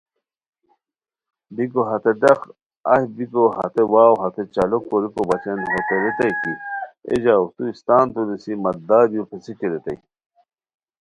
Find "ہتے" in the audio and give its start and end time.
1.89-2.11, 3.57-3.83, 4.21-4.43